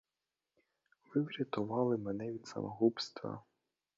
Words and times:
Ви 1.05 1.21
врятували 1.21 1.97
мене 1.97 2.31
від 2.31 2.47
самогубства. 2.47 3.43